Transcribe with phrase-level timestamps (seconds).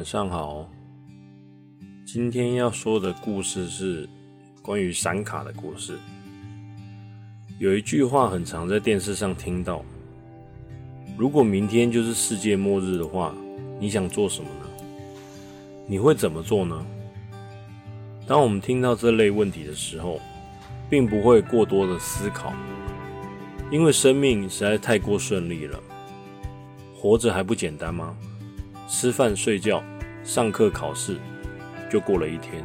[0.00, 0.66] 晚上好，
[2.06, 4.08] 今天要说的故事是
[4.62, 5.98] 关于闪卡的故事。
[7.58, 9.84] 有一句话很常在电视上听到：
[11.18, 13.34] 如果明天就是世界末日的话，
[13.78, 14.84] 你想做什么呢？
[15.86, 16.82] 你会怎么做呢？
[18.26, 20.18] 当我们听到这类问题的时候，
[20.88, 22.54] 并不会过多的思考，
[23.70, 25.78] 因为生命实在太过顺利了，
[26.96, 28.16] 活着还不简单吗？
[28.92, 29.80] 吃饭、睡觉、
[30.22, 31.16] 上课、考试，
[31.90, 32.64] 就过了一天，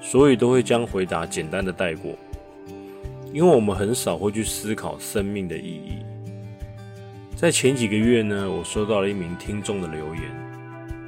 [0.00, 2.16] 所以都会将回答简单的带过，
[3.32, 5.98] 因为我们很少会去思考生命的意义。
[7.36, 10.24] 在前几个月呢，我收到了一名听众的留言，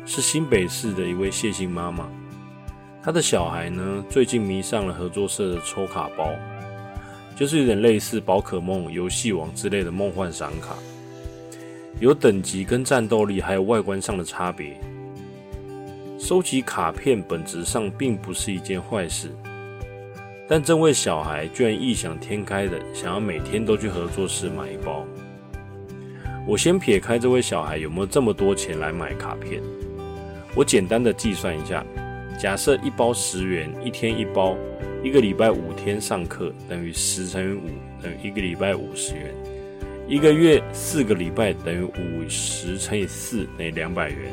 [0.07, 2.09] 是新北市的一位谢姓妈妈，
[3.02, 6.30] 她的小孩呢最近迷上了合作社的抽卡包，
[7.35, 10.77] 就是有点类似宝可梦、游戏王之类的梦幻闪卡。
[12.01, 14.79] 有等级跟战斗力，还有外观上的差别。
[16.23, 19.28] 收集卡片本质上并不是一件坏事，
[20.46, 25.04] 但这位小孩居然异想天开的想要每天都去合作社买一包。
[26.46, 29.60] 我先撇开这位小孩有没有这么多钱来买卡片，
[30.54, 31.84] 我简单的计算一下，
[32.38, 34.56] 假设一包十元，一天一包，
[35.02, 37.62] 一个礼拜五天上课，等于十乘以五，
[38.00, 39.34] 等于一个礼拜五十元。
[40.06, 44.32] 一个月四个礼拜等于五十乘以四等于两百元，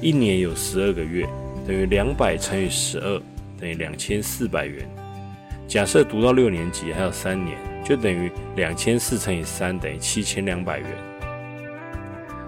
[0.00, 1.28] 一年有十二个月
[1.66, 3.20] 等于两百乘以十二
[3.58, 4.88] 等于两千四百元。
[5.68, 10.88] 假设读到六年级还有三年，就等于两千四乘以三等于七千两百元。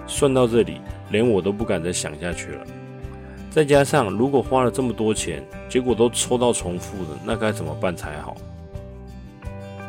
[0.07, 0.81] 算到这里，
[1.11, 2.67] 连我都不敢再想下去了。
[3.51, 8.35] 再加上如果花了这么多钱，结果都抽到重复的，那该怎么办才好？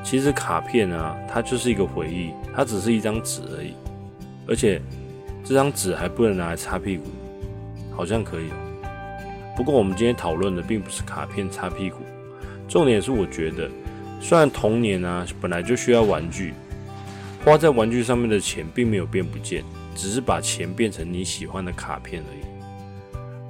[0.04, 3.74] 其实卡片啊，它就是一个回忆，它只是一张纸而已，
[4.48, 4.82] 而且
[5.46, 7.06] 这张纸还不能拿来擦屁股，
[7.96, 8.56] 好像可以哦。
[9.56, 11.98] 不过我们今天讨论的并不是卡片擦屁股，
[12.68, 13.70] 重点是我觉得，
[14.20, 16.54] 虽然童年啊本来就需要玩具，
[17.44, 19.64] 花在玩具上面的钱并没有变不见，
[19.96, 22.44] 只是把钱变成你喜欢的卡片而已。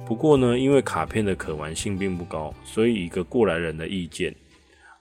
[0.06, 4.34] 不过呢，因为卡片的可玩性并不高，所以一个过来人的意见。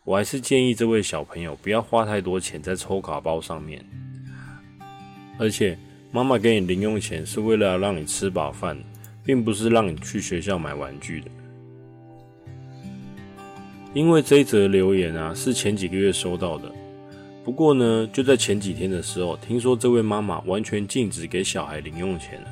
[0.05, 3.83] 我还是建议这位小朋友不要花太多钱在抽卡包上面，
[5.37, 5.77] 而且
[6.11, 8.77] 妈妈给你零用钱是为了让你吃饱饭，
[9.23, 11.27] 并不是让你去学校买玩具的。
[13.93, 16.71] 因为这一则留言啊是前几个月收到的，
[17.43, 22.47] 不过呢就在前几天的时候，听说这位妈妈完全禁止给小孩零用钱了。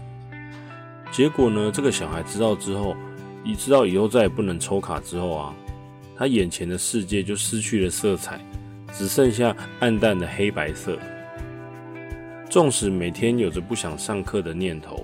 [1.11, 2.95] 结果呢这个小孩知道之后，
[3.43, 5.55] 一知道以后再也不能抽卡之后啊。
[6.15, 8.39] 他眼前的世界就失去了色彩，
[8.93, 10.99] 只剩下暗淡的黑白色。
[12.47, 15.03] 纵使每天有着不想上课的念头，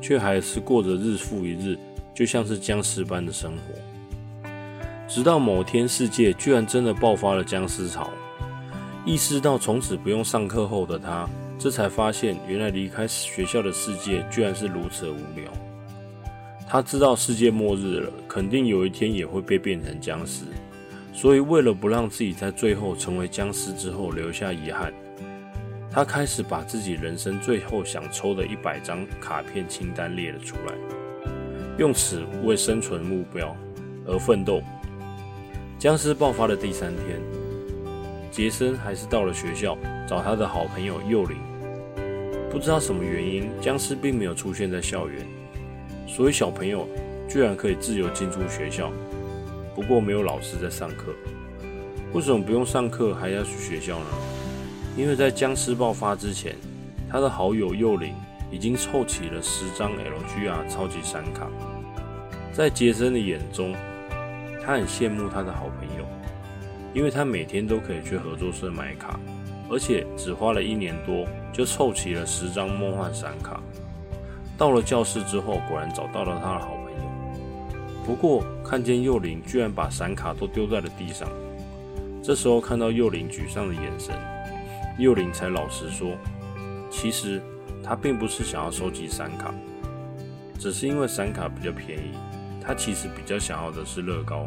[0.00, 1.78] 却还是过着日复一日，
[2.14, 4.20] 就像是僵尸般的生活。
[5.08, 8.10] 直到某天，世界居然真的爆发了僵尸潮，
[9.04, 15.50] 意识到从此不用上课后的他，这才发现原来离开学校的世界居然是如此无聊。
[16.68, 20.42] 他知道世界末日了，肯定有一天也会被变成僵尸，
[21.12, 24.92] 所以为了不让自己在最后成为僵尸之后留下遗憾，
[25.96, 30.74] 他开始把自己人生最后想抽的一百张卡片清单列了出来，
[31.78, 33.56] 用此为生存目标
[34.06, 34.60] 而奋斗。
[35.78, 37.18] 僵尸爆发的第三天，
[38.30, 39.74] 杰森还是到了学校
[40.06, 41.38] 找他的好朋友幼灵，
[42.50, 45.26] 不知道什么原因，僵尸并没有出现在校园。
[46.06, 46.86] 所以小朋友
[47.26, 48.92] 居然可以自由进出学校，
[49.74, 51.14] 不过没有老师在上课。
[52.12, 54.06] 为什么不用上课还要去学校呢？
[54.96, 56.56] 因为在僵尸爆发之前，
[57.10, 58.14] 他的好友幼灵
[58.50, 61.48] 已经凑齐了十张 LGR 超级闪卡。
[62.50, 63.74] 在杰森的眼中，
[64.64, 66.06] 他很羡慕他的好朋友，
[66.94, 69.20] 因为他每天都可以去合作社买卡，
[69.70, 73.60] 而且只花了一年多就凑齐了十张梦幻闪卡。
[74.56, 78.06] 到了教室之后，果然找到了他的好朋友。
[78.06, 81.28] 不过看见幼灵居然把闪卡都丢在了地上，
[82.22, 84.14] 这时候看到幼灵沮丧的眼神，
[84.98, 86.16] 幼灵才老实说，
[86.90, 87.42] 其实
[87.82, 89.54] 他并不是想要收集闪卡，
[90.58, 92.12] 只是因为闪卡比较便宜，
[92.62, 94.46] 他其实比较想要的是乐高。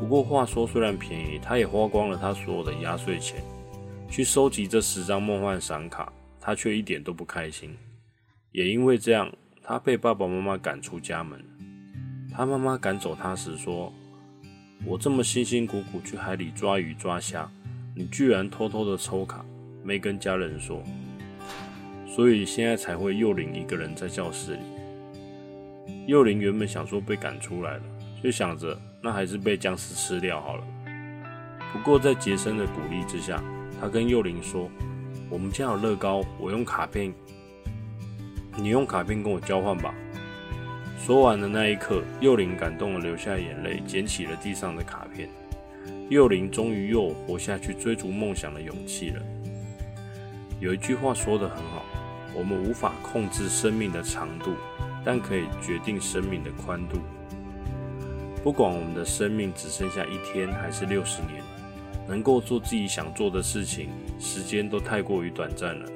[0.00, 3.40] 不过话说，虽然便宜，他也花光了他所有的压岁钱
[4.10, 7.76] 去收集这十张梦幻闪卡，他却一点都不开心。
[8.50, 9.32] 也因为这样，
[9.62, 11.40] 他被爸爸妈妈赶出家门。
[12.34, 13.92] 他妈妈赶走他时说
[14.84, 17.48] ：“我这么辛辛苦苦去海里抓鱼抓虾，
[17.94, 19.44] 你居然偷偷的抽卡，
[19.82, 20.82] 没跟家人说。”
[22.06, 24.60] 所以现在才会幼灵一个人在教室里。
[26.06, 27.82] 幼灵原本想说被赶出来了，
[28.22, 30.64] 就想着那还是被僵尸吃掉好了。
[31.72, 33.42] 不过在杰森的鼓励之下，
[33.80, 34.68] 他跟幼灵说
[35.30, 37.12] ：“我们家有乐高，我用卡片，
[38.58, 39.94] 你用卡片跟我交换吧。”
[41.00, 45.30] 说完的那一刻，幼灵感动的流下眼泪，捡起了地上的卡片。
[46.08, 49.22] 幼灵终于又活下去、追逐梦想的勇气了。
[50.60, 51.84] 有一句话说得很好
[52.34, 54.52] ：“我们无法控制生命的长度。”
[55.04, 57.00] 但可以决定生命的宽度。
[58.40, 61.42] 不管我们的生命只剩下一天还是六十年，
[62.06, 63.88] 能够做自己想做的事情，
[64.20, 65.90] 时间都太过于短暂了。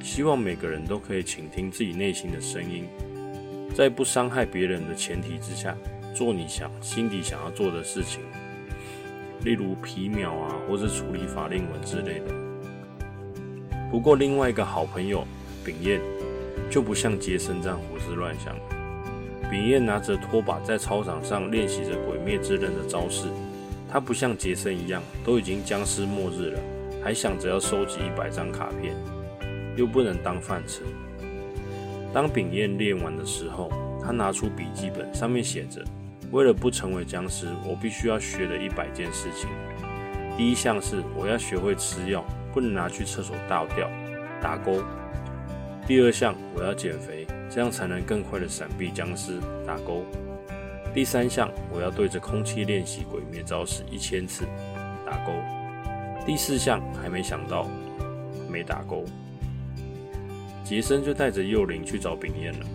[0.00, 2.86] 希望每个人都可以倾听自己内心的声音，
[3.74, 5.76] 在不伤害别人的前提之下，
[6.14, 8.20] 做你想心底想要做的事情，
[9.44, 12.26] 例如皮秒啊，或是处理法令纹之类的。
[13.90, 15.26] 不过，另外一个好朋友
[15.64, 16.00] 秉彦。
[16.70, 18.54] 就不像杰森这样胡思乱想。
[19.50, 23.28] 炳彦拿着拖把在操场上练习着鬼灭之刃的招式。
[23.90, 26.60] 他不像杰森一样，都已经僵尸末日了，
[27.02, 28.94] 还想着要收集一百张卡片，
[29.76, 30.82] 又不能当饭吃。
[32.12, 33.70] 当炳彦练完的时候，
[34.02, 35.84] 他拿出笔记本，上面写着
[36.32, 39.50] ：“为了不成为僵尸，我必须要学的一百件事情。
[40.34, 42.24] 第一项是我要学会吃药，
[42.54, 43.88] 不能拿去厕所倒掉。”
[44.40, 44.82] 打勾。
[45.86, 49.38] 第二项，我要减肥，这样才能更快的闪避僵尸。
[49.66, 50.06] 打勾。
[50.94, 54.46] 第三项，我要对着空气练习鬼灭招式一千次。
[55.04, 55.32] 打勾。
[56.24, 57.68] 第四项还没想到，
[58.50, 59.04] 没打勾。
[60.64, 62.66] 杰森就带着幼灵去找炳彦了。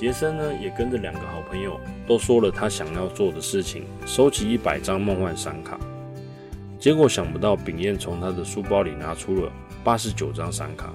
[0.00, 5.78] 杰森呢，也跟着两个好朋友，都说了他想要做的事情，收集一百张梦幻闪卡。
[6.78, 9.52] 结果想不到，炳彦从他的书包里拿出了
[9.84, 10.90] 八十九张闪卡。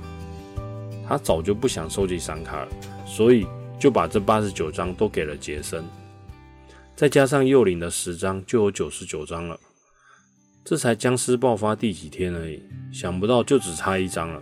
[1.07, 2.67] 他早就不想收集闪卡了，
[3.05, 3.45] 所以
[3.77, 5.83] 就把这八十九张都给了杰森，
[6.95, 9.55] 再加上幼灵的十张，就有九十九张了。
[10.63, 12.59] 这才僵尸爆发第几天而已，
[12.91, 14.41] 想不到就只差一张了。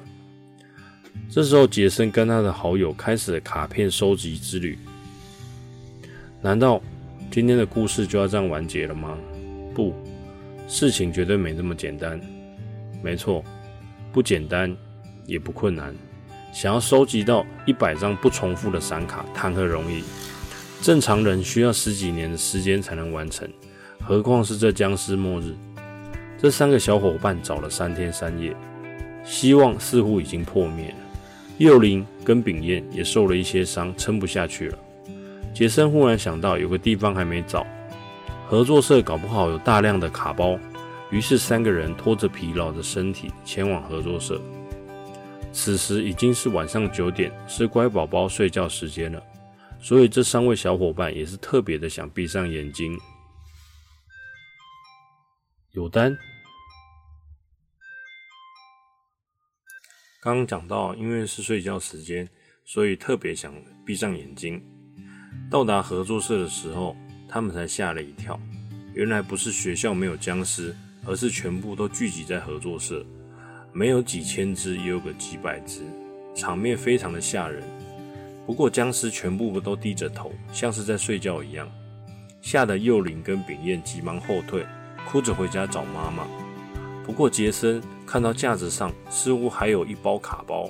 [1.29, 4.77] 这时候，杰森跟他的好友开始了卡片收集之旅。
[6.41, 6.81] 难道
[7.31, 9.17] 今天的故事就要这样完结了吗？
[9.73, 9.93] 不，
[10.67, 12.21] 事情绝对没这么简单。
[13.01, 13.43] 没错，
[14.11, 14.75] 不简单，
[15.25, 15.95] 也不困难。
[16.53, 20.03] 想要收集到一百张不重复的闪卡，谈何容易？
[20.81, 23.49] 正常人需要十几年的时间才能完成，
[23.99, 25.55] 何况是这僵尸末日？
[26.37, 28.55] 这三个小伙伴找了三天三夜，
[29.23, 30.93] 希望似乎已经破灭。
[31.59, 34.79] 幼灵跟炳彦也受了一些伤，撑不下去了。
[35.53, 37.65] 杰森忽然想到，有个地方还没找，
[38.47, 40.57] 合作社搞不好有大量的卡包，
[41.11, 44.41] 于是三个人拖着疲劳的身体前往合作社。
[45.51, 49.21] 此时已经是晚上九点，是乖宝宝睡觉时间了，
[49.79, 52.97] 所以这三位小伙伴也是特别的想闭上眼睛。
[55.73, 56.17] 有单。
[60.23, 62.25] 刚讲到，因为是睡觉时间，
[62.63, 63.53] 所以特别想
[63.85, 64.63] 闭上眼睛。
[65.51, 66.95] 到达合作社的时候，
[67.27, 68.39] 他们才吓了一跳，
[68.93, 70.73] 原来不是学校没有僵尸，
[71.05, 73.05] 而是全部都聚集在合作社。
[73.73, 75.81] 没有几千只，也有个几百只，
[76.33, 77.61] 场面非常的吓人。
[78.45, 81.69] 不过僵尸全部都低着头，像是在睡觉一样，
[82.41, 84.65] 吓得幼灵跟炳彦急忙后退，
[85.05, 86.25] 哭着回家找妈妈。
[87.05, 90.69] 不过杰森看到架子上似乎还有一包卡包，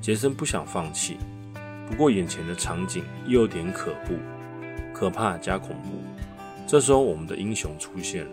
[0.00, 1.16] 杰森不想放弃。
[1.88, 4.14] 不过眼前的场景又有点可怖、
[4.92, 6.02] 可怕加恐怖。
[6.66, 8.30] 这时候我们的英雄出现了，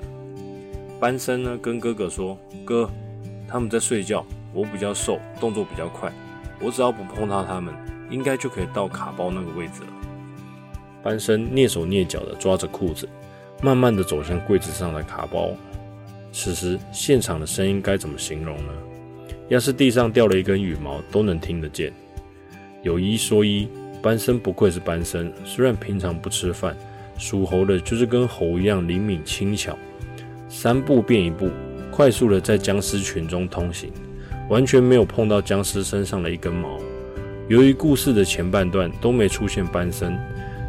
[1.00, 2.90] 班森呢跟哥哥说：“哥。”
[3.48, 6.12] 他们在睡觉，我比较瘦，动作比较快，
[6.60, 7.72] 我只要不碰到他们，
[8.10, 9.88] 应该就可以到卡包那个位置了。
[11.04, 13.08] 班森蹑手蹑脚地抓着裤子，
[13.62, 15.52] 慢慢地走向柜子上的卡包。
[16.38, 18.74] 此时现场的声音该怎么形容呢？
[19.48, 21.94] 要是地上掉了一根羽毛，都能听得见。
[22.84, 23.70] 有一说一，
[24.02, 26.76] 班森不愧是班森，虽然平常不吃饭，
[27.18, 29.78] 属猴的就是跟猴一样灵敏轻巧，
[30.50, 31.50] 三步变一步。
[31.90, 33.90] 快速的在僵尸群中通行，
[34.50, 36.78] 完全没有碰到僵尸身上的一根毛。
[37.48, 40.20] 由于故事的前半段都没出现班森，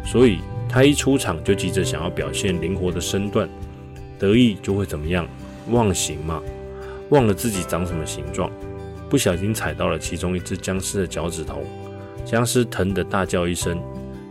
[0.04, 3.48] 所以他一出场就急着想要表现灵活的身段，
[4.16, 5.26] 得意就会怎么样？
[5.70, 6.42] 忘形嘛，
[7.10, 8.50] 忘了自己长什么形状，
[9.08, 11.62] 不小心踩到了其中一只僵尸的脚趾头，
[12.24, 13.80] 僵尸疼得大叫一声，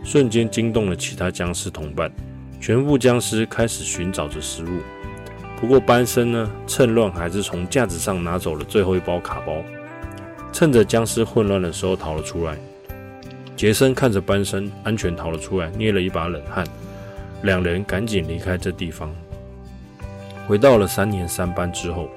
[0.04, 2.10] 瞬间惊动了其他僵尸同伴，
[2.60, 4.80] 全部僵尸开始寻找着食物。
[5.60, 9.62] 不过班森呢，趁乱还是从架子上拿走了最后一包卡包，
[10.52, 12.56] 趁着僵尸混乱的时候逃了出来。
[13.56, 16.62] 杰森看着班森安全逃了出来，捏了一把冷汗。
[17.42, 19.10] 两人赶紧离开这地方。
[20.46, 22.08] 回到了三年三班之后，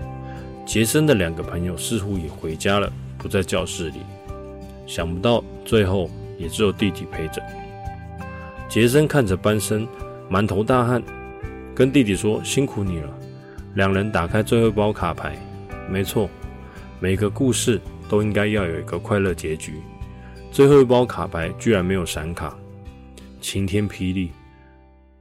[0.66, 4.02] 杰森的两个朋友似乎也回家了，不在教室里。
[4.86, 7.42] 想不到最后也只有弟弟陪着。
[8.68, 9.88] 杰森看着班森
[10.30, 11.02] 满头大汗，
[11.74, 13.10] 跟弟弟说：“辛苦你了。”
[13.74, 15.36] 两人打开最后一包卡牌。
[15.90, 16.30] 没错，
[17.00, 19.74] 每个故事都应该要有一个快乐结局。
[20.52, 22.56] 最后一包卡牌居然没有闪卡，
[23.42, 24.32] 晴天霹雳。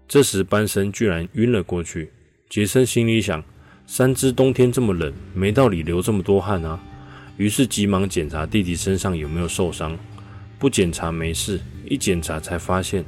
[0.07, 2.12] 这时班森居然晕了过去。
[2.49, 3.45] 杰森心里想：
[3.87, 6.81] 三只冬天这么冷，没道理流这么多汗啊。
[7.37, 9.97] 于是急忙检查弟弟身上有没有受伤。
[10.59, 13.05] 不检查没事，一检查才发现。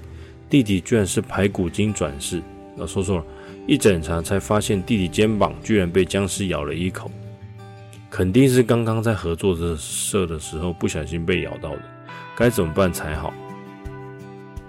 [0.51, 2.43] 弟弟居然是排骨精转世，
[2.77, 3.25] 我说错了。
[3.67, 7.11] 一检查才发现，弟弟肩膀居然被僵尸咬了一口，
[8.11, 11.83] 肯定是刚刚在合作社的时候不小心被咬到的，
[12.37, 13.33] 该怎么办才好？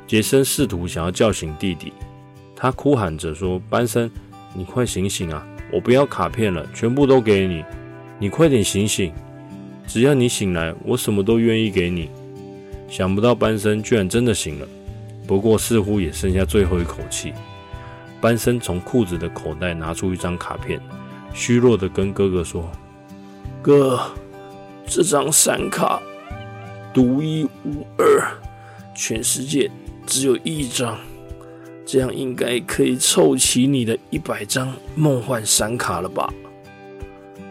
[0.07, 1.91] 杰森试图想要叫醒弟弟，
[2.55, 4.09] 他哭喊着说：“班森，
[4.53, 5.45] 你快醒醒啊！
[5.71, 7.63] 我不要卡片了，全部都给你，
[8.19, 9.13] 你快点醒醒！
[9.87, 12.09] 只要你醒来，我什么都愿意给你。”
[12.89, 14.67] 想不到班森居然真的醒了。
[15.25, 17.31] 不过，似乎也剩下最后一口气。
[18.19, 20.79] 班森从裤子的口袋拿出一张卡片，
[21.33, 22.69] 虚弱的跟哥哥说
[23.63, 23.99] ：“哥，
[24.85, 26.01] 这张闪卡
[26.93, 28.37] 独一无二，
[28.93, 29.71] 全世界
[30.05, 30.99] 只有一张，
[31.91, 36.33] 这样应该可以凑齐你的一百张梦幻闪卡了吧？”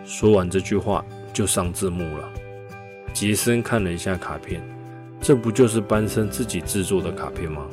[0.03, 2.27] 说完这句话，就上字幕了。
[3.13, 4.63] 杰森看了一下卡片。
[5.21, 7.67] 这不就是班森自己制作的卡片吗？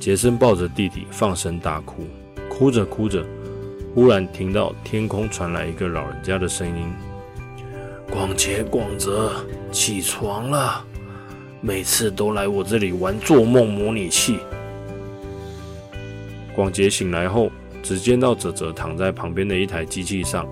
[0.00, 2.06] 杰森抱着弟弟放声大哭，
[2.48, 3.22] 哭着哭着，
[3.94, 6.90] 忽然听到天空传来一个老人家的声音
[8.10, 9.34] ：“广杰、广泽，
[9.70, 10.82] 起床了！
[11.60, 14.38] 每次都来我这里玩做梦模拟器。”
[16.54, 17.50] 广杰醒来后，
[17.82, 20.46] 只见到泽泽躺在旁边的一台机器上，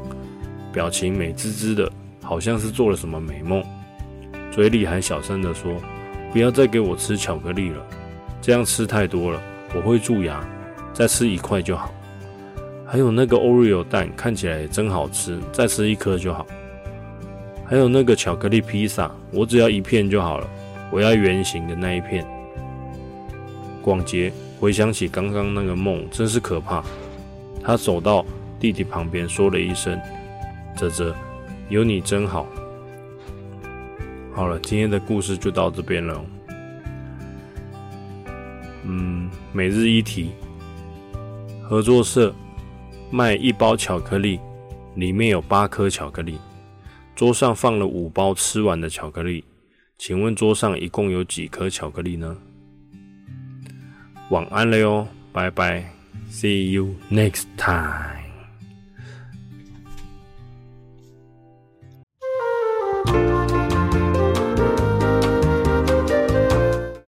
[0.72, 1.90] 表情美滋滋的，
[2.20, 3.62] 好像是做了什么美梦，
[4.50, 5.72] 嘴里还小声的说。
[6.32, 7.86] 不要再给我吃巧克力了，
[8.40, 9.40] 这样吃太多了，
[9.74, 10.42] 我会蛀牙。
[10.94, 11.92] 再吃一块就好。
[12.86, 16.46] 还有那个 Oreo 蛋看起来也真好吃，再吃一颗就好。
[17.64, 20.48] 还有那个巧克力披萨，我只要一片就好了，
[20.90, 22.26] 我要圆形的那一片。
[23.82, 24.32] 广杰
[24.62, 26.84] 回想起刚刚那个梦，真是可怕。
[27.64, 28.24] 他走到
[28.60, 30.00] 弟弟旁边，说了一声
[30.78, 31.12] ：“泽泽，
[31.68, 32.46] 有你真好。”
[34.32, 36.24] 好了，今天的故事就到这边了。
[38.84, 40.30] 嗯，每日一题，
[41.64, 42.32] 合作社
[43.10, 44.38] 卖一包巧克力，
[44.94, 46.38] 里面有八颗巧克力，
[47.16, 49.42] 桌上放了五包吃完的巧克力，
[49.98, 52.36] 请问桌上一共有几颗巧克力呢？
[54.31, 55.83] 晚安了哟，拜拜，
[56.29, 58.20] See you next time。